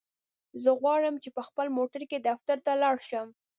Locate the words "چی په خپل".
1.23-1.67